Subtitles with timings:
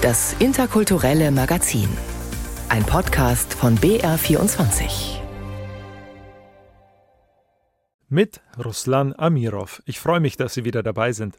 [0.00, 1.88] Das interkulturelle Magazin.
[2.68, 5.18] Ein Podcast von BR24.
[8.08, 9.82] Mit Ruslan Amirov.
[9.86, 11.36] Ich freue mich, dass Sie wieder dabei sind.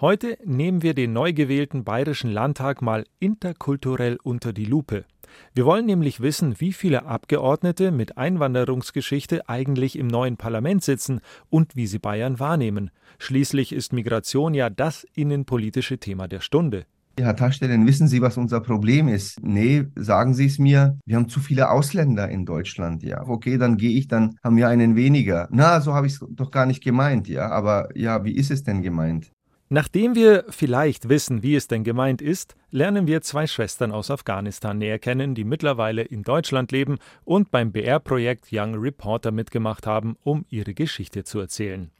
[0.00, 5.04] Heute nehmen wir den neu gewählten Bayerischen Landtag mal interkulturell unter die Lupe.
[5.52, 11.20] Wir wollen nämlich wissen, wie viele Abgeordnete mit Einwanderungsgeschichte eigentlich im neuen Parlament sitzen
[11.50, 12.90] und wie sie Bayern wahrnehmen.
[13.18, 16.86] Schließlich ist Migration ja das innenpolitische Thema der Stunde.
[17.22, 19.42] Herr Taschstellen, wissen Sie, was unser Problem ist?
[19.42, 20.98] Nee, sagen Sie es mir.
[21.06, 23.26] Wir haben zu viele Ausländer in Deutschland, ja.
[23.26, 25.48] Okay, dann gehe ich, dann haben wir einen weniger.
[25.50, 27.48] Na, so habe ich es doch gar nicht gemeint, ja.
[27.50, 29.30] Aber ja, wie ist es denn gemeint?
[29.72, 34.78] Nachdem wir vielleicht wissen, wie es denn gemeint ist, lernen wir zwei Schwestern aus Afghanistan
[34.78, 40.44] näher kennen, die mittlerweile in Deutschland leben und beim BR-Projekt Young Reporter mitgemacht haben, um
[40.48, 41.92] ihre Geschichte zu erzählen.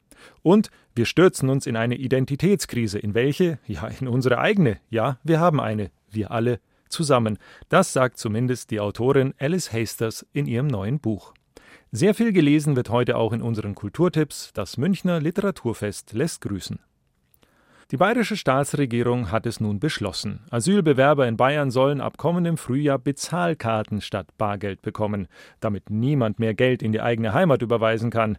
[0.42, 5.40] Und wir stürzen uns in eine Identitätskrise, in welche, ja, in unsere eigene, ja, wir
[5.40, 7.38] haben eine, wir alle zusammen.
[7.68, 11.32] Das sagt zumindest die Autorin Alice Hasters in ihrem neuen Buch.
[11.92, 14.52] Sehr viel gelesen wird heute auch in unseren Kulturtipps.
[14.54, 16.78] Das Münchner Literaturfest lässt grüßen.
[17.90, 20.44] Die bayerische Staatsregierung hat es nun beschlossen.
[20.50, 25.26] Asylbewerber in Bayern sollen ab kommendem Frühjahr Bezahlkarten statt Bargeld bekommen,
[25.58, 28.38] damit niemand mehr Geld in die eigene Heimat überweisen kann.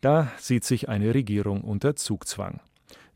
[0.00, 2.60] Da sieht sich eine Regierung unter Zugzwang.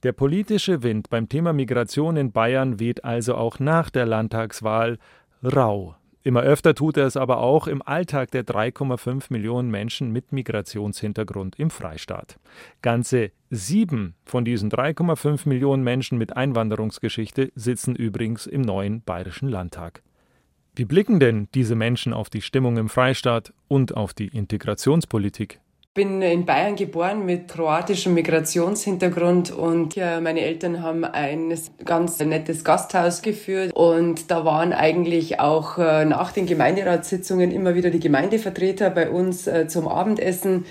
[0.03, 4.99] Der politische Wind beim Thema Migration in Bayern weht also auch nach der Landtagswahl
[5.45, 5.95] rau.
[6.23, 11.59] Immer öfter tut er es aber auch im Alltag der 3,5 Millionen Menschen mit Migrationshintergrund
[11.59, 12.39] im Freistaat.
[12.83, 20.03] Ganze sieben von diesen 3,5 Millionen Menschen mit Einwanderungsgeschichte sitzen übrigens im neuen Bayerischen Landtag.
[20.75, 25.61] Wie blicken denn diese Menschen auf die Stimmung im Freistaat und auf die Integrationspolitik?
[25.93, 31.53] Bin in Bayern geboren mit kroatischem Migrationshintergrund und meine Eltern haben ein
[31.85, 37.91] ganz nettes Gasthaus geführt und da waren eigentlich auch äh, nach den Gemeinderatssitzungen immer wieder
[37.91, 40.65] die Gemeindevertreter bei uns äh, zum Abendessen.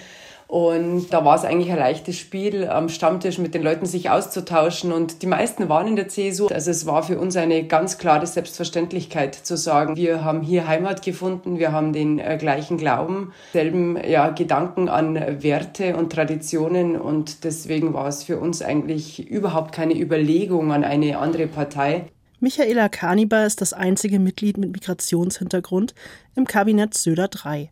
[0.49, 4.91] Und da war es eigentlich ein leichtes Spiel, am Stammtisch mit den Leuten sich auszutauschen.
[4.91, 6.47] Und die meisten waren in der CSU.
[6.47, 11.03] Also es war für uns eine ganz klare Selbstverständlichkeit zu sagen, wir haben hier Heimat
[11.03, 16.99] gefunden, wir haben den äh, gleichen Glauben, selben ja, Gedanken an Werte und Traditionen.
[16.99, 22.07] Und deswegen war es für uns eigentlich überhaupt keine Überlegung an eine andere Partei.
[22.39, 25.93] Michaela Kaniber ist das einzige Mitglied mit Migrationshintergrund
[26.35, 27.69] im Kabinett Söder III.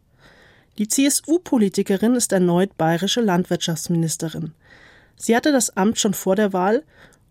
[0.78, 4.52] Die CSU-Politikerin ist erneut bayerische Landwirtschaftsministerin.
[5.16, 6.84] Sie hatte das Amt schon vor der Wahl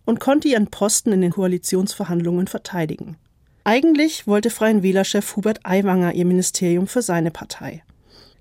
[0.05, 3.17] und konnte ihren Posten in den Koalitionsverhandlungen verteidigen.
[3.63, 7.85] Eigentlich wollte Freien Wählerchef Hubert Aiwanger ihr Ministerium für seine Partei.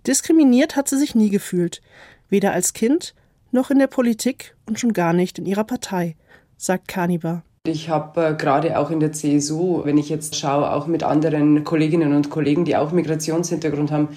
[0.08, 1.82] Diskriminiert hat sie sich nie gefühlt,
[2.30, 3.14] weder als Kind
[3.52, 6.16] noch in der Politik und schon gar nicht in ihrer Partei,
[6.58, 7.44] sagt Kaniba.
[7.68, 11.64] Ich habe äh, gerade auch in der CSU, wenn ich jetzt schaue, auch mit anderen
[11.64, 14.10] Kolleginnen und Kollegen, die auch Migrationshintergrund haben,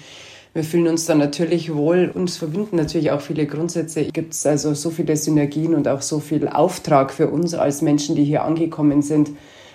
[0.53, 2.11] wir fühlen uns dann natürlich wohl.
[2.13, 4.05] Uns verbinden natürlich auch viele Grundsätze.
[4.05, 8.15] Gibt es also so viele Synergien und auch so viel Auftrag für uns als Menschen,
[8.15, 9.29] die hier angekommen sind,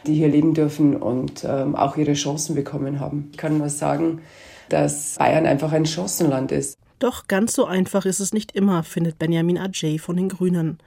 [0.07, 3.29] die hier leben dürfen und ähm, auch ihre Chancen bekommen haben.
[3.33, 4.21] Ich kann nur sagen,
[4.69, 6.77] dass Bayern einfach ein Chancenland ist.
[6.99, 10.79] Doch ganz so einfach ist es nicht immer, findet Benjamin Ajay von den Grünen.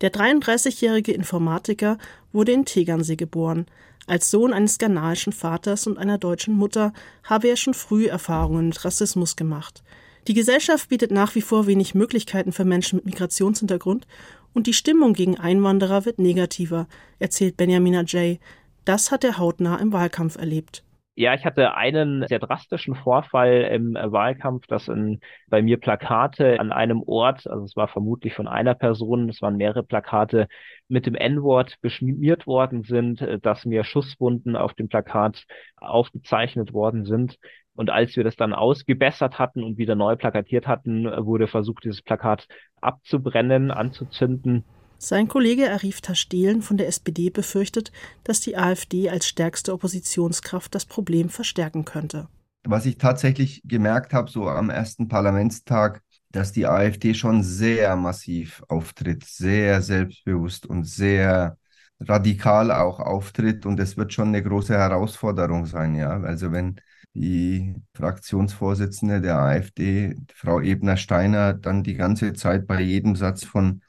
[0.00, 1.98] Der 33-jährige Informatiker
[2.32, 3.66] wurde in Tegernsee geboren.
[4.06, 6.92] Als Sohn eines ghanaischen Vaters und einer deutschen Mutter
[7.24, 9.82] habe er schon früh Erfahrungen mit Rassismus gemacht.
[10.28, 14.06] Die Gesellschaft bietet nach wie vor wenig Möglichkeiten für Menschen mit Migrationshintergrund
[14.54, 16.86] und die Stimmung gegen Einwanderer wird negativer,
[17.18, 18.40] erzählt Benjamin Ajay.
[18.84, 20.85] Das hat er hautnah im Wahlkampf erlebt.
[21.18, 26.72] Ja, ich hatte einen sehr drastischen Vorfall im Wahlkampf, dass in, bei mir Plakate an
[26.72, 30.46] einem Ort, also es war vermutlich von einer Person, es waren mehrere Plakate
[30.88, 35.46] mit dem N-Wort beschmiert worden sind, äh, dass mir Schusswunden auf dem Plakat
[35.76, 37.38] aufgezeichnet worden sind.
[37.74, 42.02] Und als wir das dann ausgebessert hatten und wieder neu plakatiert hatten, wurde versucht, dieses
[42.02, 42.46] Plakat
[42.82, 44.64] abzubrennen, anzuzünden.
[44.98, 47.92] Sein Kollege Arif Taschdelen von der SPD befürchtet,
[48.24, 52.28] dass die AfD als stärkste Oppositionskraft das Problem verstärken könnte.
[52.64, 56.02] Was ich tatsächlich gemerkt habe, so am ersten Parlamentstag,
[56.32, 61.56] dass die AfD schon sehr massiv auftritt, sehr selbstbewusst und sehr
[62.00, 63.66] radikal auch auftritt.
[63.66, 66.20] Und es wird schon eine große Herausforderung sein, ja.
[66.20, 66.76] Also wenn
[67.14, 73.80] die Fraktionsvorsitzende der AfD, Frau Ebner-Steiner, dann die ganze Zeit bei jedem Satz von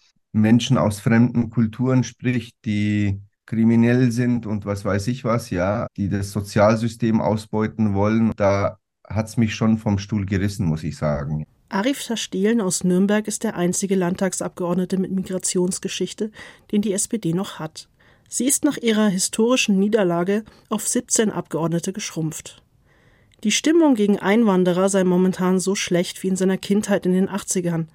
[0.42, 6.10] Menschen aus fremden Kulturen spricht, die kriminell sind und was weiß ich was, ja, die
[6.10, 8.32] das Sozialsystem ausbeuten wollen.
[8.36, 11.46] Da hat es mich schon vom Stuhl gerissen, muss ich sagen.
[11.70, 16.32] Arif Verstehlen aus Nürnberg ist der einzige Landtagsabgeordnete mit Migrationsgeschichte,
[16.72, 17.90] den die SPD noch hat.
[18.30, 22.62] Sie ist nach ihrer historischen Niederlage auf 17 Abgeordnete geschrumpft.
[23.44, 27.86] Die Stimmung gegen Einwanderer sei momentan so schlecht wie in seiner Kindheit in den 80ern.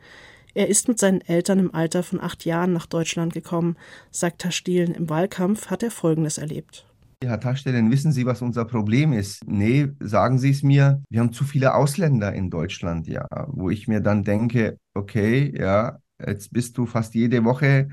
[0.54, 3.76] Er ist mit seinen Eltern im Alter von acht Jahren nach Deutschland gekommen,
[4.10, 4.94] sagt Tastielen.
[4.94, 6.86] Im Wahlkampf hat er Folgendes erlebt.
[7.24, 9.46] Herr Taschstellen, wissen Sie, was unser Problem ist?
[9.46, 11.02] Nee, sagen Sie es mir.
[11.08, 13.26] Wir haben zu viele Ausländer in Deutschland, ja.
[13.46, 17.88] Wo ich mir dann denke, okay, ja, jetzt bist du fast jede Woche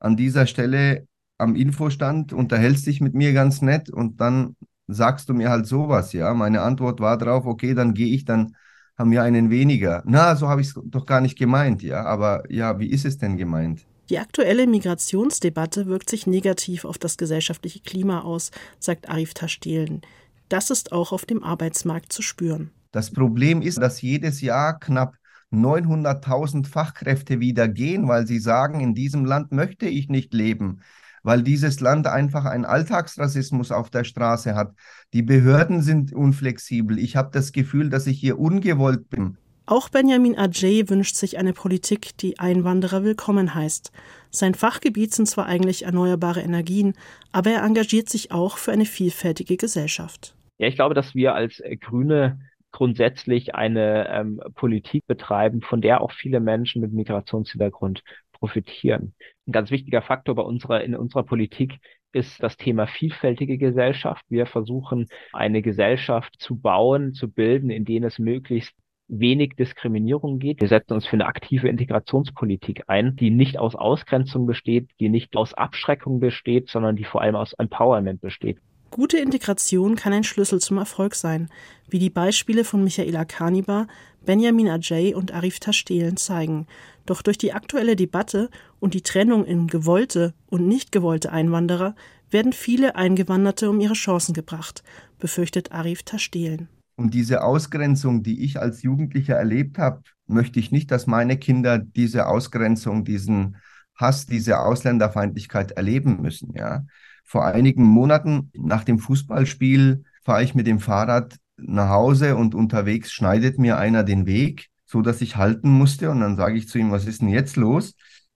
[0.00, 1.06] an dieser Stelle
[1.38, 4.56] am Infostand, unterhältst dich mit mir ganz nett und dann
[4.86, 6.32] sagst du mir halt sowas, ja.
[6.32, 8.54] Meine Antwort war drauf, okay, dann gehe ich, dann
[8.98, 10.02] haben wir einen weniger.
[10.04, 12.04] Na, so habe ich es doch gar nicht gemeint, ja.
[12.04, 13.86] Aber ja, wie ist es denn gemeint?
[14.10, 18.50] Die aktuelle Migrationsdebatte wirkt sich negativ auf das gesellschaftliche Klima aus,
[18.80, 20.02] sagt Arif Tastielen.
[20.48, 22.70] Das ist auch auf dem Arbeitsmarkt zu spüren.
[22.90, 25.14] Das Problem ist, dass jedes Jahr knapp
[25.52, 30.80] 900.000 Fachkräfte wieder gehen, weil sie sagen, in diesem Land möchte ich nicht leben
[31.22, 34.74] weil dieses Land einfach einen Alltagsrassismus auf der Straße hat.
[35.12, 36.98] Die Behörden sind unflexibel.
[36.98, 39.36] Ich habe das Gefühl, dass ich hier ungewollt bin.
[39.66, 43.92] Auch Benjamin Ajay wünscht sich eine Politik, die Einwanderer willkommen heißt.
[44.30, 46.94] Sein Fachgebiet sind zwar eigentlich erneuerbare Energien,
[47.32, 50.34] aber er engagiert sich auch für eine vielfältige Gesellschaft.
[50.56, 52.40] Ja, ich glaube, dass wir als Grüne
[52.72, 58.02] grundsätzlich eine ähm, Politik betreiben, von der auch viele Menschen mit Migrationshintergrund
[58.38, 59.14] profitieren.
[59.46, 61.78] Ein ganz wichtiger Faktor bei unserer, in unserer Politik
[62.12, 64.24] ist das Thema vielfältige Gesellschaft.
[64.28, 68.74] Wir versuchen, eine Gesellschaft zu bauen, zu bilden, in denen es möglichst
[69.08, 70.60] wenig Diskriminierung geht.
[70.60, 75.36] Wir setzen uns für eine aktive Integrationspolitik ein, die nicht aus Ausgrenzung besteht, die nicht
[75.36, 78.58] aus Abschreckung besteht, sondern die vor allem aus Empowerment besteht.
[78.90, 81.50] Gute Integration kann ein Schlüssel zum Erfolg sein,
[81.88, 83.86] wie die Beispiele von Michaela Kaniba,
[84.24, 86.66] Benjamin Ajay und Arif Taschdelen zeigen.
[87.06, 88.50] Doch durch die aktuelle Debatte
[88.80, 91.94] und die Trennung in gewollte und nicht gewollte Einwanderer
[92.30, 94.82] werden viele Eingewanderte um ihre Chancen gebracht,
[95.18, 96.68] befürchtet Arif Taschdelen.
[96.96, 101.78] Und diese Ausgrenzung, die ich als Jugendlicher erlebt habe, möchte ich nicht, dass meine Kinder
[101.78, 103.56] diese Ausgrenzung, diesen
[103.94, 106.54] Hass, diese Ausländerfeindlichkeit erleben müssen.
[106.54, 106.84] Ja,
[107.28, 113.12] vor einigen Monaten nach dem Fußballspiel fahre ich mit dem Fahrrad nach Hause und unterwegs
[113.12, 116.78] schneidet mir einer den Weg, so dass ich halten musste und dann sage ich zu
[116.78, 117.94] ihm, was ist denn jetzt los?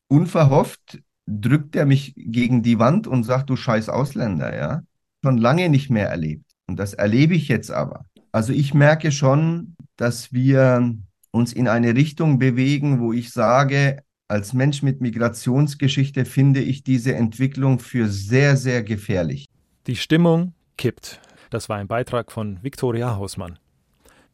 [0.09, 4.83] Unverhofft drückt er mich gegen die Wand und sagt, du scheiß Ausländer, ja?
[5.25, 6.45] Schon lange nicht mehr erlebt.
[6.67, 8.05] Und das erlebe ich jetzt aber.
[8.31, 10.95] Also ich merke schon, dass wir
[11.31, 17.15] uns in eine Richtung bewegen, wo ich sage, als Mensch mit Migrationsgeschichte finde ich diese
[17.15, 19.47] Entwicklung für sehr, sehr gefährlich.
[19.87, 21.21] Die Stimmung kippt.
[21.51, 23.59] Das war ein Beitrag von Viktoria Hausmann.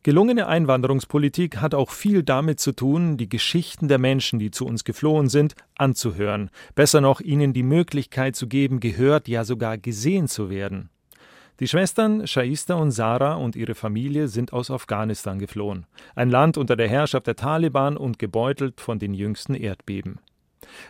[0.04, 4.84] Gelungene Einwanderungspolitik hat auch viel damit zu tun, die Geschichten der Menschen, die zu uns
[4.84, 10.48] geflohen sind, anzuhören, besser noch ihnen die Möglichkeit zu geben, gehört, ja sogar gesehen zu
[10.48, 10.90] werden.
[11.60, 16.76] Die Schwestern Shaista und Sarah und ihre Familie sind aus Afghanistan geflohen, ein Land unter
[16.76, 20.20] der Herrschaft der Taliban und gebeutelt von den jüngsten Erdbeben.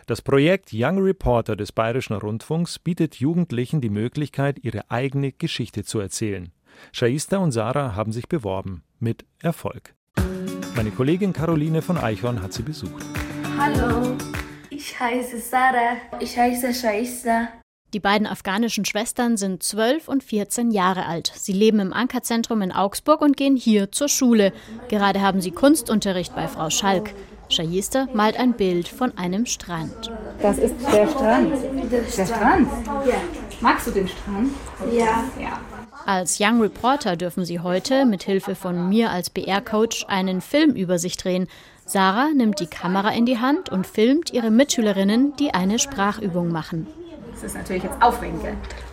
[0.05, 5.99] Das Projekt Young Reporter des Bayerischen Rundfunks bietet Jugendlichen die Möglichkeit, ihre eigene Geschichte zu
[5.99, 6.51] erzählen.
[6.91, 9.95] Shaista und Sarah haben sich beworben, mit Erfolg.
[10.75, 13.03] Meine Kollegin Caroline von Eichhorn hat sie besucht.
[13.57, 14.15] Hallo,
[14.69, 15.97] ich heiße Sarah.
[16.19, 17.49] Ich heiße Shaista.
[17.93, 21.31] Die beiden afghanischen Schwestern sind 12 und 14 Jahre alt.
[21.35, 24.53] Sie leben im Ankerzentrum in Augsburg und gehen hier zur Schule.
[24.89, 27.15] Gerade haben sie Kunstunterricht bei Frau Schalk.
[27.49, 30.11] Shayista malt ein Bild von einem Strand.
[30.39, 31.51] Das ist der Strand.
[31.91, 32.67] Der Strand?
[33.07, 33.15] Ja.
[33.59, 34.51] Magst du den Strand?
[34.91, 35.23] Ja.
[35.41, 35.59] Ja.
[36.05, 40.99] Als Young Reporter dürfen sie heute mit Hilfe von mir als BR-Coach einen Film über
[40.99, 41.47] sich drehen.
[41.85, 46.85] Sarah nimmt die Kamera in die Hand und filmt ihre Mitschülerinnen, die eine Sprachübung machen.
[47.41, 48.43] Das ist natürlich jetzt aufregend.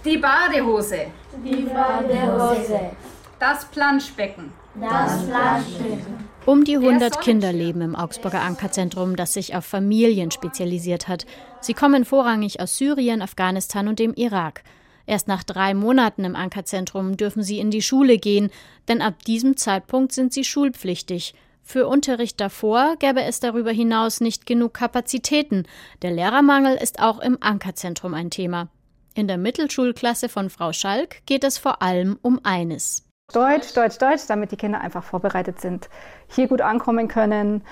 [0.05, 1.07] Die Badehose.
[1.45, 2.93] Die Badehose.
[3.41, 4.53] Das Planschbecken.
[4.81, 6.29] Das Planschbecken.
[6.45, 11.27] Um die 100 Kinder leben im Augsburger Ankerzentrum, das sich auf Familien spezialisiert hat.
[11.61, 14.63] Sie kommen vorrangig aus Syrien, Afghanistan und dem Irak.
[15.07, 18.51] Erst nach drei Monaten im Ankerzentrum dürfen sie in die Schule gehen,
[18.87, 21.35] denn ab diesem Zeitpunkt sind sie schulpflichtig.
[21.69, 25.67] Für Unterricht davor gäbe es darüber hinaus nicht genug Kapazitäten.
[26.01, 28.69] Der Lehrermangel ist auch im Ankerzentrum ein Thema.
[29.15, 33.05] In der Mittelschulklasse von Frau Schalk geht es vor allem um eines.
[33.33, 35.89] Deutsch, Deutsch, Deutsch, damit die Kinder einfach vorbereitet sind,
[36.29, 37.65] hier gut ankommen können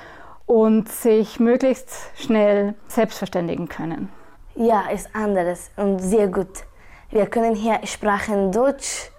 [0.44, 4.08] und sich möglichst schnell selbstverständigen können.
[4.56, 6.64] Ja, ist anderes und sehr gut.
[7.10, 9.12] Wir können hier Sprachen Deutsch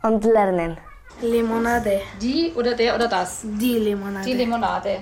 [0.00, 0.78] und lernen.
[1.22, 2.00] Limonade.
[2.20, 3.42] Die oder der oder das?
[3.44, 4.26] Die Limonade.
[4.26, 4.98] Die Limonade.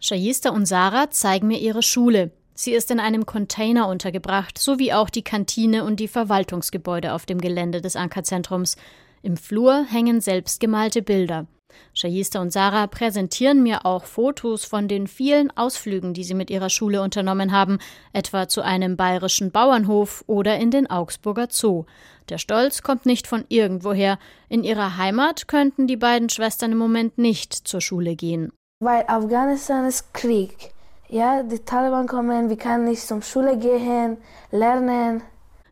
[0.00, 2.30] Shayista und Sarah zeigen mir ihre Schule.
[2.54, 7.40] Sie ist in einem Container untergebracht, sowie auch die Kantine und die Verwaltungsgebäude auf dem
[7.40, 8.76] Gelände des Ankerzentrums.
[9.22, 11.46] Im Flur hängen selbstgemalte Bilder.
[11.92, 16.70] Shayista und Sarah präsentieren mir auch Fotos von den vielen Ausflügen, die sie mit ihrer
[16.70, 17.78] Schule unternommen haben,
[18.12, 21.84] etwa zu einem bayerischen Bauernhof oder in den Augsburger Zoo.
[22.28, 24.18] Der Stolz kommt nicht von irgendwoher.
[24.48, 28.52] In ihrer Heimat könnten die beiden Schwestern im Moment nicht zur Schule gehen.
[28.80, 30.72] Weil Afghanistan ist Krieg.
[31.08, 34.16] Ja, die Taliban kommen, wir können nicht zur Schule gehen,
[34.50, 35.22] lernen.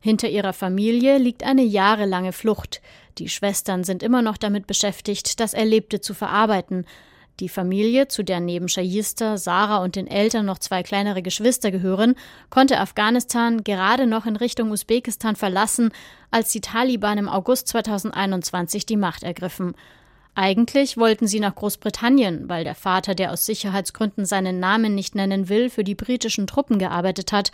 [0.00, 2.82] Hinter ihrer Familie liegt eine jahrelange Flucht.
[3.18, 6.86] Die Schwestern sind immer noch damit beschäftigt, das Erlebte zu verarbeiten.
[7.40, 12.14] Die Familie, zu der neben Shayista, Sarah und den Eltern noch zwei kleinere Geschwister gehören,
[12.50, 15.90] konnte Afghanistan gerade noch in Richtung Usbekistan verlassen,
[16.30, 19.74] als die Taliban im August 2021 die Macht ergriffen.
[20.34, 25.48] Eigentlich wollten sie nach Großbritannien, weil der Vater, der aus Sicherheitsgründen seinen Namen nicht nennen
[25.48, 27.52] will, für die britischen Truppen gearbeitet hat.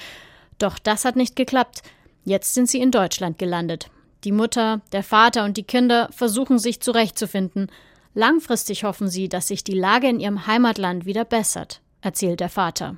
[0.58, 1.82] Doch das hat nicht geklappt.
[2.24, 3.90] Jetzt sind sie in Deutschland gelandet.
[4.24, 7.70] Die Mutter, der Vater und die Kinder versuchen sich zurechtzufinden.
[8.14, 12.96] Langfristig hoffen sie, dass sich die Lage in ihrem Heimatland wieder bessert, erzählt der Vater.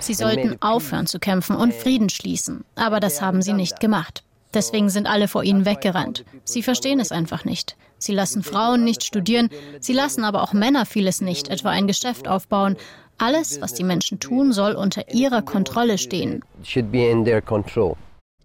[0.00, 4.24] Sie sollten aufhören zu kämpfen und Frieden schließen, aber das haben sie nicht gemacht.
[4.52, 6.24] Deswegen sind alle vor ihnen weggerannt.
[6.44, 7.76] Sie verstehen es einfach nicht.
[7.98, 9.50] Sie lassen Frauen nicht studieren,
[9.80, 12.76] sie lassen aber auch Männer vieles nicht, etwa ein Geschäft aufbauen.
[13.18, 16.42] Alles, was die Menschen tun, soll unter ihrer Kontrolle stehen.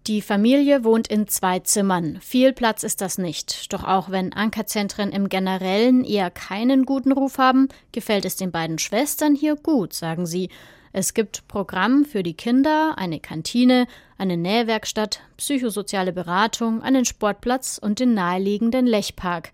[0.08, 2.18] Die Familie wohnt in zwei Zimmern.
[2.20, 3.72] Viel Platz ist das nicht.
[3.72, 8.80] Doch auch wenn Ankerzentren im Generellen eher keinen guten Ruf haben, gefällt es den beiden
[8.80, 10.50] Schwestern hier gut, sagen sie.
[10.92, 13.86] Es gibt Programm für die Kinder, eine Kantine,
[14.18, 19.52] eine Nähwerkstatt, psychosoziale Beratung, einen Sportplatz und den naheliegenden Lechpark.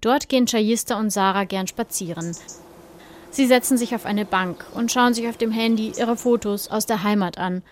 [0.00, 2.34] Dort gehen Chayista und Sarah gern spazieren.
[3.30, 6.86] Sie setzen sich auf eine Bank und schauen sich auf dem Handy ihre Fotos aus
[6.86, 7.62] der Heimat an.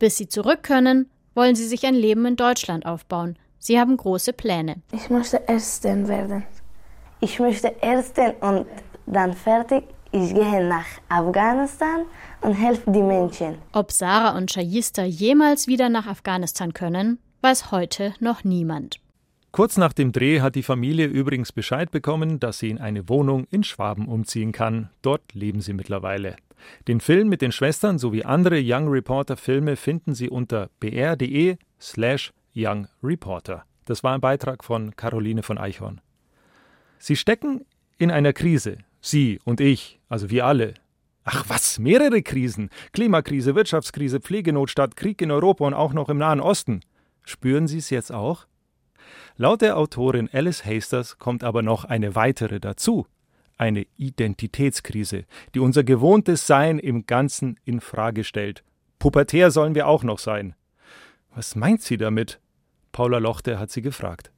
[0.00, 3.38] Bis sie zurück können, wollen sie sich ein Leben in Deutschland aufbauen.
[3.58, 4.76] Sie haben große Pläne.
[4.92, 6.44] Ich möchte Ärztin werden.
[7.20, 8.66] Ich möchte Ärztin und
[9.06, 9.84] dann fertig.
[10.12, 12.06] Ich gehe nach Afghanistan
[12.40, 13.58] und helfe die Menschen.
[13.72, 18.98] Ob Sarah und Shayista jemals wieder nach Afghanistan können, weiß heute noch niemand.
[19.52, 23.46] Kurz nach dem Dreh hat die Familie übrigens Bescheid bekommen, dass sie in eine Wohnung
[23.50, 24.90] in Schwaben umziehen kann.
[25.02, 26.36] Dort leben sie mittlerweile.
[26.88, 32.32] Den Film mit den Schwestern sowie andere Young Reporter Filme finden Sie unter br.de slash
[32.54, 33.64] Young Reporter.
[33.84, 36.00] Das war ein Beitrag von Caroline von Eichhorn.
[36.98, 37.64] Sie stecken
[37.98, 38.78] in einer Krise.
[39.00, 40.74] Sie und ich, also wir alle.
[41.24, 42.70] Ach was, mehrere Krisen.
[42.92, 46.80] Klimakrise, Wirtschaftskrise, Pflegenotstand, Krieg in Europa und auch noch im Nahen Osten.
[47.24, 48.46] Spüren Sie es jetzt auch?
[49.36, 53.06] Laut der Autorin Alice Hasters kommt aber noch eine weitere dazu
[53.56, 58.64] eine Identitätskrise, die unser gewohntes Sein im Ganzen in Frage stellt.
[58.98, 60.54] Pubertär sollen wir auch noch sein.
[61.34, 62.40] Was meint sie damit?
[62.92, 64.30] Paula Lochte hat sie gefragt.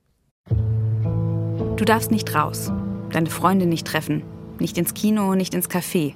[0.48, 2.72] Du darfst nicht raus,
[3.12, 4.24] deine Freunde nicht treffen,
[4.58, 6.14] nicht ins Kino, nicht ins Café.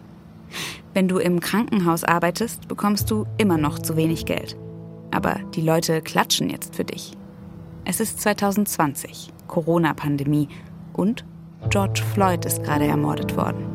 [0.93, 4.57] Wenn du im Krankenhaus arbeitest, bekommst du immer noch zu wenig Geld.
[5.11, 7.13] Aber die Leute klatschen jetzt für dich.
[7.85, 10.49] Es ist 2020, Corona-Pandemie
[10.93, 11.25] und
[11.71, 13.69] George Floyd ist gerade ermordet worden.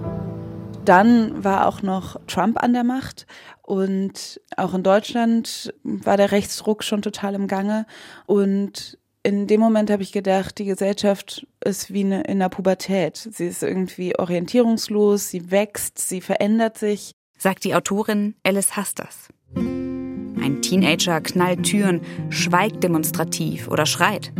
[0.86, 3.26] Dann war auch noch Trump an der Macht
[3.62, 7.86] und auch in Deutschland war der Rechtsdruck schon total im Gange.
[8.26, 13.18] Und in dem Moment habe ich gedacht, die Gesellschaft ist wie eine, in der Pubertät.
[13.18, 17.12] Sie ist irgendwie orientierungslos, sie wächst, sie verändert sich.
[17.38, 19.28] Sagt die Autorin Alice Hasters.
[19.56, 24.32] Ein Teenager knallt Türen, schweigt demonstrativ oder schreit.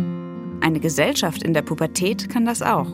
[0.62, 2.88] Eine Gesellschaft in der Pubertät kann das auch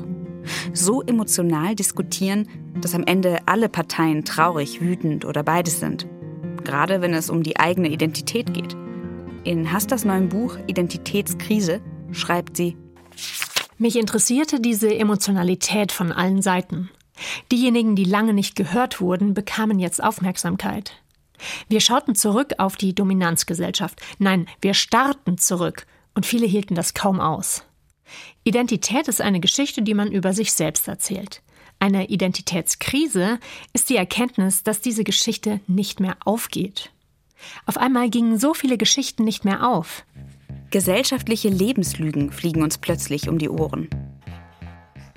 [0.72, 2.48] so emotional diskutieren,
[2.80, 6.06] dass am Ende alle Parteien traurig, wütend oder beides sind.
[6.64, 8.76] Gerade wenn es um die eigene Identität geht.
[9.44, 11.80] In Hastas neuem Buch Identitätskrise
[12.12, 12.76] schreibt sie,
[13.76, 16.90] mich interessierte diese Emotionalität von allen Seiten.
[17.50, 20.92] Diejenigen, die lange nicht gehört wurden, bekamen jetzt Aufmerksamkeit.
[21.68, 24.00] Wir schauten zurück auf die Dominanzgesellschaft.
[24.18, 27.64] Nein, wir starrten zurück, und viele hielten das kaum aus.
[28.44, 31.42] Identität ist eine Geschichte, die man über sich selbst erzählt.
[31.78, 33.38] Eine Identitätskrise
[33.72, 36.90] ist die Erkenntnis, dass diese Geschichte nicht mehr aufgeht.
[37.66, 40.04] Auf einmal gingen so viele Geschichten nicht mehr auf.
[40.70, 43.88] Gesellschaftliche Lebenslügen fliegen uns plötzlich um die Ohren.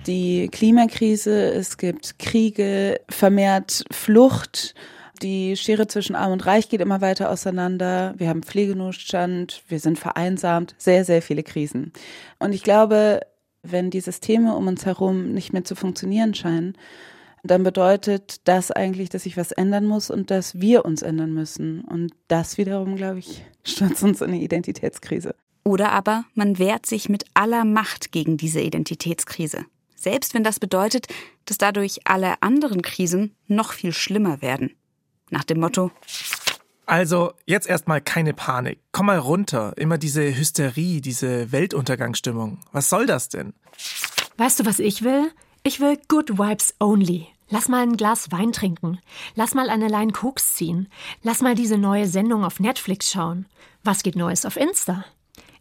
[0.06, 4.74] Die Klimakrise, es gibt Kriege, vermehrt Flucht,
[5.18, 8.14] die Schere zwischen Arm und Reich geht immer weiter auseinander.
[8.18, 11.94] Wir haben Pflegenotstand, wir sind vereinsamt, sehr, sehr viele Krisen.
[12.40, 13.22] Und ich glaube,
[13.64, 16.78] wenn die Systeme um uns herum nicht mehr zu funktionieren scheinen,
[17.44, 21.82] dann bedeutet das eigentlich, dass sich was ändern muss und dass wir uns ändern müssen.
[21.82, 25.36] Und das wiederum, glaube ich, stürzt uns in eine Identitätskrise.
[25.64, 29.66] Oder aber man wehrt sich mit aller Macht gegen diese Identitätskrise.
[29.96, 31.08] Selbst wenn das bedeutet,
[31.46, 34.72] dass dadurch alle anderen Krisen noch viel schlimmer werden.
[35.30, 35.92] Nach dem Motto,
[36.88, 38.80] also, jetzt erstmal keine Panik.
[38.94, 39.74] Komm mal runter.
[39.76, 42.60] Immer diese Hysterie, diese Weltuntergangsstimmung.
[42.72, 43.54] Was soll das denn?
[44.38, 45.30] Weißt du, was ich will?
[45.64, 47.28] Ich will Good Vibes Only.
[47.50, 49.00] Lass mal ein Glas Wein trinken.
[49.36, 50.88] Lass mal eine Line Koks ziehen.
[51.24, 53.48] Lass mal diese neue Sendung auf Netflix schauen.
[53.84, 55.04] Was geht Neues auf Insta?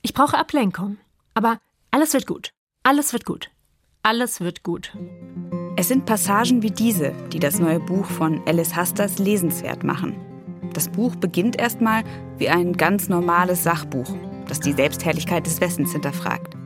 [0.02, 0.96] Ich brauche Ablenkung.
[1.34, 1.58] Aber
[1.90, 2.50] alles wird gut.
[2.84, 3.50] Alles wird gut.
[4.04, 4.96] Alles wird gut.
[5.78, 10.16] Es sind Passagen wie diese, die das neue Buch von Alice Hasters lesenswert machen.
[10.72, 12.02] Das Buch beginnt erstmal
[12.38, 14.10] wie ein ganz normales Sachbuch,
[14.48, 16.56] das die Selbstherrlichkeit des Westens hinterfragt.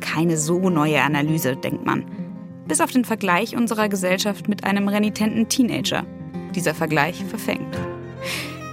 [0.00, 2.04] Keine so neue Analyse, denkt man.
[2.66, 6.04] Bis auf den Vergleich unserer Gesellschaft mit einem renitenten Teenager.
[6.54, 7.74] Dieser Vergleich verfängt.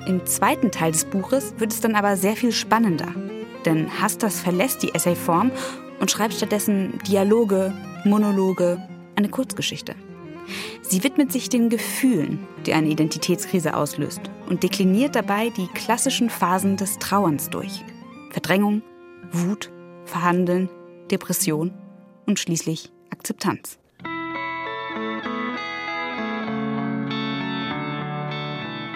[0.08, 3.16] Im zweiten Teil des Buches wird es dann aber sehr viel spannender.
[3.64, 5.52] Denn Hasters verlässt die Essayform
[6.02, 7.74] und schreibt stattdessen Dialoge,
[8.04, 8.78] Monologe,
[9.16, 9.96] eine Kurzgeschichte.
[10.82, 16.78] Sie widmet sich den Gefühlen, die eine Identitätskrise auslöst und dekliniert dabei die klassischen Phasen
[16.78, 17.84] des Trauerns durch.
[18.32, 18.84] Verdrängung,
[19.32, 19.72] Wut,
[20.06, 20.70] Verhandeln,
[21.10, 21.74] Depression
[22.26, 23.80] und schließlich Akzeptanz.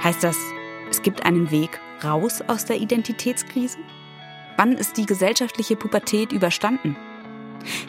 [0.03, 0.37] Heißt das,
[0.89, 3.77] es gibt einen Weg raus aus der Identitätskrise?
[4.57, 6.95] Wann ist die gesellschaftliche Pubertät überstanden?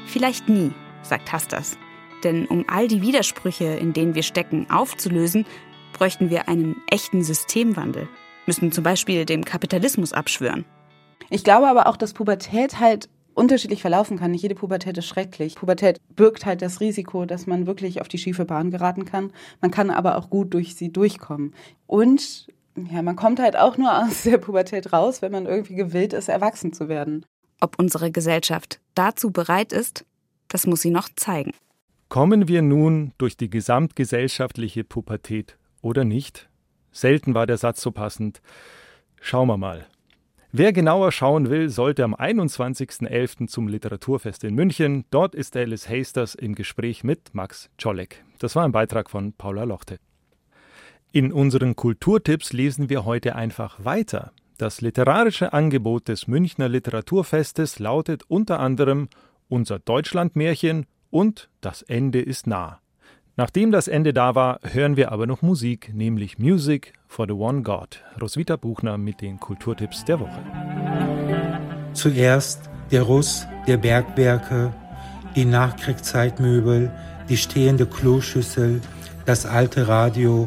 [0.07, 0.73] Vielleicht nie,
[1.03, 1.79] sagt Hasters.
[2.25, 5.47] Denn um all die Widersprüche, in denen wir stecken, aufzulösen,
[5.93, 8.09] bräuchten wir einen echten Systemwandel,
[8.47, 10.65] müssen zum Beispiel dem Kapitalismus abschwören.
[11.29, 14.33] Ich glaube aber auch, dass Pubertät halt unterschiedlich verlaufen kann.
[14.33, 15.55] Nicht jede Pubertät ist schrecklich.
[15.55, 19.33] Pubertät birgt halt das Risiko, dass man wirklich auf die schiefe Bahn geraten kann.
[19.61, 21.55] Man kann aber auch gut durch sie durchkommen.
[21.87, 22.49] Und
[22.91, 26.29] ja, man kommt halt auch nur aus der Pubertät raus, wenn man irgendwie gewillt ist,
[26.29, 27.25] erwachsen zu werden.
[27.61, 30.05] Ob unsere Gesellschaft dazu bereit ist,
[30.49, 31.53] das muss sie noch zeigen.
[32.11, 36.49] Kommen wir nun durch die gesamtgesellschaftliche Pubertät oder nicht?
[36.91, 38.43] Selten war der Satz so passend.
[39.21, 39.87] Schauen wir mal.
[40.51, 43.47] Wer genauer schauen will, sollte am 21.11.
[43.47, 45.05] zum Literaturfest in München.
[45.13, 48.25] Dort ist Alice Hasters im Gespräch mit Max Czolek.
[48.41, 50.01] Das war ein Beitrag von Paula Lochte.
[51.13, 54.33] In unseren Kulturtipps lesen wir heute einfach weiter.
[54.59, 59.09] Das literarische Angebot des Münchner Literaturfestes lautet unter anderem
[59.49, 62.81] Unser Deutschlandmärchen und Das Ende ist nah.
[63.37, 67.63] Nachdem das Ende da war, hören wir aber noch Musik, nämlich Music for the One
[67.63, 68.03] God.
[68.21, 70.43] Roswitha Buchner mit den Kulturtipps der Woche.
[71.93, 74.73] Zuerst der Russ der Bergwerke,
[75.37, 76.93] die Nachkriegszeitmöbel,
[77.29, 78.81] die stehende Kloschüssel,
[79.27, 80.47] das alte Radio,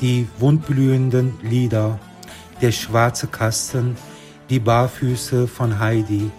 [0.00, 1.98] die wundblühenden Lieder,
[2.60, 3.96] der schwarze Kasten,
[4.50, 6.30] die Barfüße von Heidi,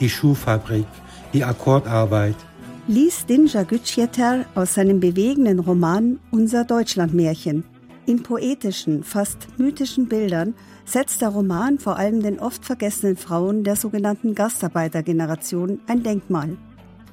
[0.00, 0.86] die Schuhfabrik,
[1.32, 2.36] die Akkordarbeit,
[2.86, 7.64] liest Dinja Gütschieter aus seinem bewegenden Roman Unser Deutschlandmärchen.
[8.04, 13.76] In poetischen, fast mythischen Bildern setzt der Roman vor allem den oft vergessenen Frauen der
[13.76, 16.58] sogenannten Gastarbeitergeneration ein Denkmal.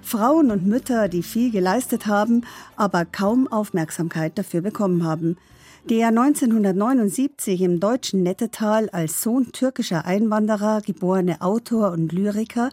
[0.01, 2.41] Frauen und Mütter, die viel geleistet haben,
[2.75, 5.37] aber kaum Aufmerksamkeit dafür bekommen haben.
[5.89, 12.71] Der 1979 im deutschen Nettetal als Sohn türkischer Einwanderer geborene Autor und Lyriker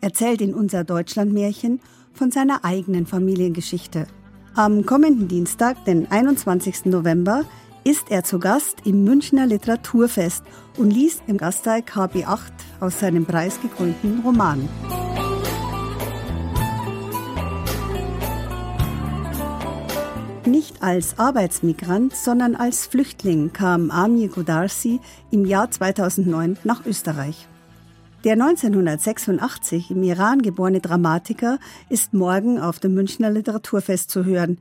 [0.00, 1.80] erzählt in unser Deutschlandmärchen
[2.12, 4.06] von seiner eigenen Familiengeschichte.
[4.54, 6.86] Am kommenden Dienstag, den 21.
[6.86, 7.44] November,
[7.84, 10.44] ist er zu Gast im Münchner Literaturfest
[10.76, 14.68] und liest im Gasteig KB8 aus seinem preisgekrönten Roman.
[20.46, 27.46] Nicht als Arbeitsmigrant, sondern als Flüchtling kam Amir Godarsi im Jahr 2009 nach Österreich.
[28.22, 34.58] Der 1986 im Iran geborene Dramatiker ist morgen auf dem Münchner Literaturfest zu hören.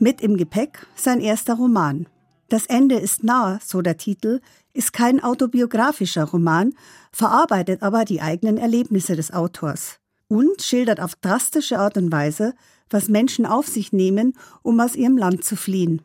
[0.00, 2.08] Mit im Gepäck sein erster Roman.
[2.48, 4.40] Das Ende ist nah, so der Titel,
[4.72, 6.74] ist kein autobiografischer Roman,
[7.12, 12.54] verarbeitet aber die eigenen Erlebnisse des Autors und schildert auf drastische Art und Weise,
[12.90, 16.02] was Menschen auf sich nehmen, um aus ihrem Land zu fliehen.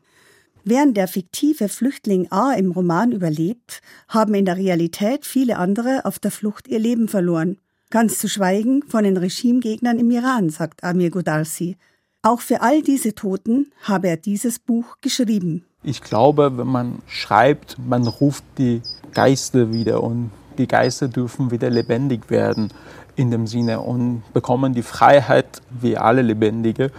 [0.63, 6.19] Während der fiktive Flüchtling A im Roman überlebt, haben in der Realität viele andere auf
[6.19, 7.57] der Flucht ihr Leben verloren.
[7.89, 11.77] Ganz zu schweigen von den Regimegegnern im Iran, sagt Amir Godarsi.
[12.21, 15.65] Auch für all diese Toten habe er dieses Buch geschrieben.
[15.83, 18.81] Ich glaube, wenn man schreibt, man ruft die
[19.13, 22.71] Geister wieder und die Geister dürfen wieder lebendig werden
[23.15, 26.91] in dem Sinne und bekommen die Freiheit, wie alle Lebendige,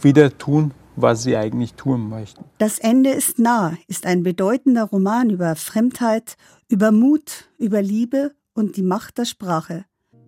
[0.00, 2.44] wieder tun, was sie eigentlich tun möchten.
[2.58, 6.36] Das Ende ist nah ist ein bedeutender Roman über Fremdheit,
[6.68, 9.84] über Mut, über Liebe und die Macht der Sprache.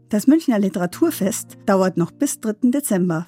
[0.09, 2.71] Das Münchner Literaturfest dauert noch bis 3.
[2.71, 3.27] Dezember.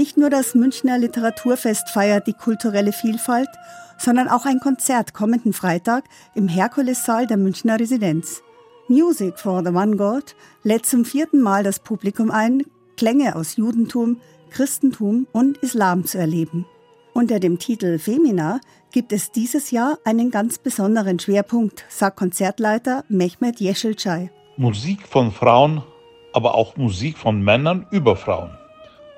[0.00, 3.50] Nicht nur das Münchner Literaturfest feiert die kulturelle Vielfalt,
[3.98, 8.42] sondern auch ein Konzert kommenden Freitag im Herkulessaal der Münchner Residenz.
[8.88, 12.62] Music for the One God lädt zum vierten Mal das Publikum ein,
[12.96, 16.64] Klänge aus Judentum, Christentum und Islam zu erleben.
[17.12, 23.58] Unter dem Titel Femina gibt es dieses Jahr einen ganz besonderen Schwerpunkt, sagt Konzertleiter Mehmet
[23.58, 24.30] Yeşilçay.
[24.56, 25.82] Musik von Frauen,
[26.32, 28.59] aber auch Musik von Männern über Frauen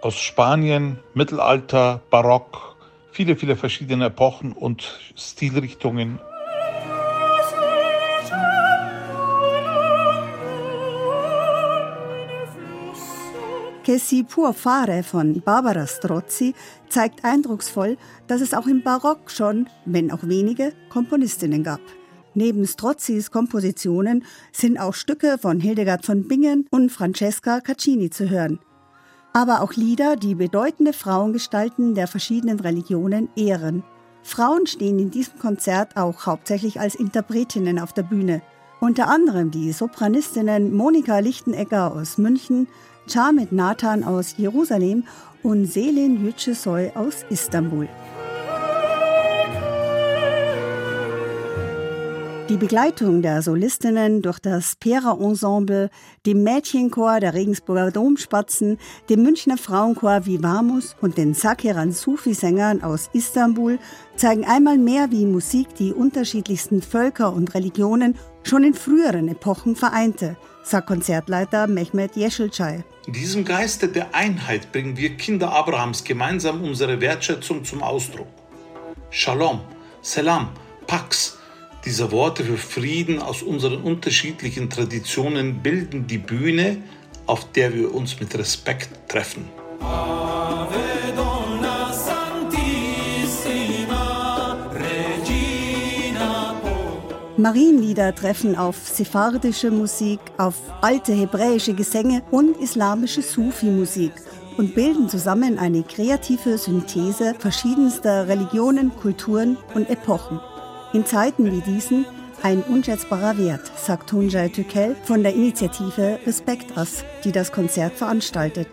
[0.02, 2.76] aus Spanien, Mittelalter, Barock,
[3.12, 6.18] viele, viele verschiedene Epochen und Stilrichtungen.
[13.84, 16.54] Che si può fare von Barbara Strozzi
[16.88, 17.96] zeigt eindrucksvoll,
[18.28, 21.80] dass es auch im Barock schon, wenn auch wenige, Komponistinnen gab.
[22.34, 28.60] Neben Strozzis Kompositionen sind auch Stücke von Hildegard von Bingen und Francesca Caccini zu hören
[29.32, 33.82] aber auch Lieder, die bedeutende Frauengestalten der verschiedenen Religionen ehren.
[34.22, 38.42] Frauen stehen in diesem Konzert auch hauptsächlich als Interpretinnen auf der Bühne.
[38.80, 42.68] Unter anderem die Sopranistinnen Monika Lichtenegger aus München,
[43.08, 45.04] Chamit Nathan aus Jerusalem
[45.42, 47.88] und Selin Yücesoy aus Istanbul.
[52.52, 55.88] Die Begleitung der Solistinnen durch das Pera-Ensemble,
[56.26, 58.76] dem Mädchenchor der Regensburger Domspatzen,
[59.08, 63.78] dem Münchner Frauenchor Vivamus und den Sakiran Sufi-Sängern aus Istanbul
[64.16, 70.36] zeigen einmal mehr, wie Musik die unterschiedlichsten Völker und Religionen schon in früheren Epochen vereinte,
[70.62, 72.82] sagt Konzertleiter Mehmet Yeşilçay.
[73.06, 78.28] In diesem Geiste der Einheit bringen wir Kinder Abrahams gemeinsam unsere Wertschätzung zum Ausdruck.
[79.08, 79.60] Shalom,
[80.02, 80.50] Selam,
[80.86, 81.38] Pax,
[81.84, 86.78] diese Worte für Frieden aus unseren unterschiedlichen Traditionen bilden die Bühne,
[87.26, 89.48] auf der wir uns mit Respekt treffen.
[97.36, 104.12] Marienlieder treffen auf sephardische Musik, auf alte hebräische Gesänge und islamische Sufi-Musik
[104.58, 110.40] und bilden zusammen eine kreative Synthese verschiedenster Religionen, Kulturen und Epochen.
[110.94, 112.04] In Zeiten wie diesen
[112.42, 118.68] ein unschätzbarer Wert, sagt Tunjai Tükel von der Initiative Respekt Us, die das Konzert veranstaltet.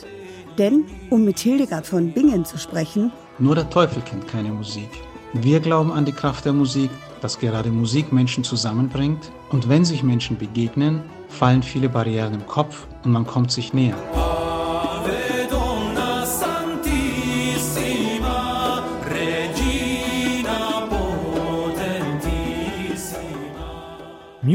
[0.57, 4.89] Denn, um mit Hildegard von Bingen zu sprechen, nur der Teufel kennt keine Musik.
[5.31, 6.89] Wir glauben an die Kraft der Musik,
[7.21, 12.87] dass gerade Musik Menschen zusammenbringt und wenn sich Menschen begegnen, fallen viele Barrieren im Kopf
[13.05, 13.95] und man kommt sich näher.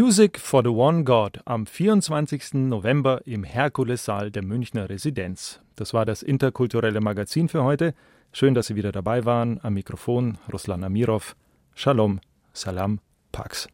[0.05, 2.53] Music for the One God am 24.
[2.53, 5.61] November im Herkulessaal der Münchner Residenz.
[5.77, 7.95] Das war das interkulturelle Magazin für heute.
[8.31, 9.61] Schön, dass Sie wieder dabei waren.
[9.63, 11.37] Am Mikrofon Ruslan Amirov.
[11.75, 12.21] Shalom,
[12.53, 13.01] Salam,
[13.33, 13.67] Pax.